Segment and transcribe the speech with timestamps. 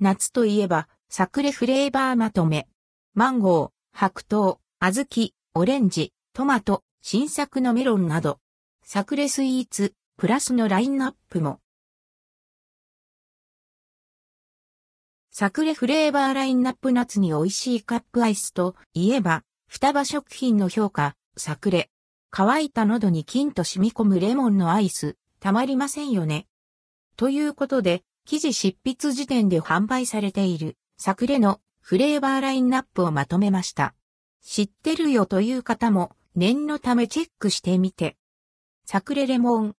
[0.00, 2.68] 夏といえば、サクレフレーバーまとめ。
[3.14, 8.38] マンゴー、白桃、小豆、オレンジ、トマト、新作のメロンなど、
[8.84, 11.60] サクレスイーツ、プラスのラインナップも。
[15.32, 21.90] サクレフレーバーラインナップ夏に美味しいカップアイスといえば、双葉食品の評価、サクレ。
[22.30, 26.46] 乾いた喉に金と染み込むレモンのアイス、たまりませんよね。
[27.16, 33.94] ということで、記事執筆時点で販売されている、サクレのフレーバーラインナップをまとめました。
[34.44, 38.18] 知ってるよという方も、念のためチェックしてみて。
[38.84, 39.76] サクレレモン。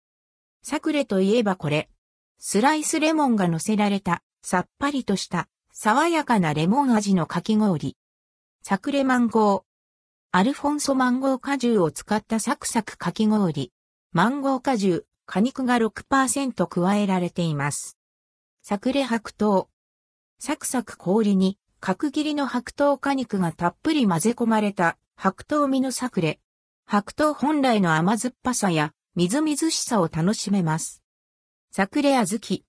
[0.62, 1.90] サクレといえばこれ。
[2.38, 7.98] スライスレモンが乗せられた、さっぱりとした、爽やかなレモン味のかき氷。
[8.62, 9.62] サクレマンゴー。
[10.32, 13.74] アルフォンソマンゴー果汁を使ったサクサクかき氷。
[14.12, 17.97] マンゴー果汁、果肉が6%加えられています。
[18.68, 19.70] サクレ白桃。
[20.38, 26.38] サクサク氷に角切りの白桃果肉がたっぷり混ぜ込まれた白桃実のサクレ。
[26.84, 31.02] 白桃本来の甘酸っぱさやみずみずしさを楽しめます。
[31.70, 32.62] サクレ小豆。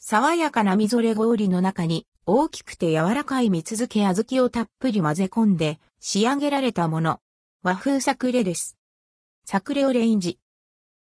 [0.00, 7.20] 爽やかなみぞれ氷の中に大きくて柔らかい蜜漬け小豆をたっぷり混ぜ込んで仕上げられたもの。
[7.62, 8.76] 和風サクレです。
[9.44, 10.40] サクレオレンジ。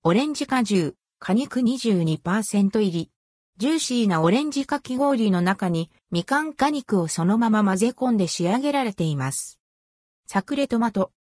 [0.02, 3.12] オレンジ果汁、果肉22%入り。
[3.58, 9.62] ジューシーなオレンジかき氷の中にみかん果肉をそのまま混ぜ込んで仕上げられています。
[10.28, 11.14] サクレトマト。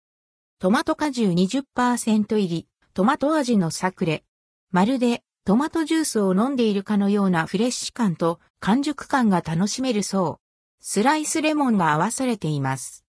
[0.58, 4.24] トマト果汁20%入り、トマト味のサクレ。
[4.72, 10.44] まるでトマトジュースを飲んでいるかのようなフレッシュ感と完熟感が楽しめるそう。
[10.80, 13.04] スライスレモンが合わされています。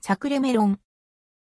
[0.00, 0.78] サクレメロン。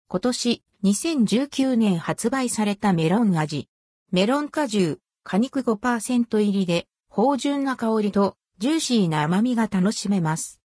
[0.08, 3.68] 今年2019年発売されたメロン味。
[4.12, 10.62] メロン果汁、果肉5%入りで、芳醇な香りとジューシーな甘みが楽しめます。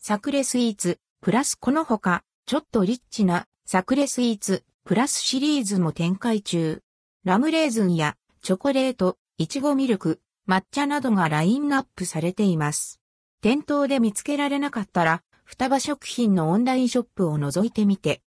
[0.00, 6.82] サクレスイーツ、プラスこのほか、ちょっとリッチなサクレスイーツ、プラスシリーズも展開中。
[7.24, 13.00] ラムレーズンやチョコレート、いちごミルク、抹茶などがラインナップされています。
[13.40, 18.16] 店頭で見つけられなかったら、双葉食品のオンラインショップを覗いてみて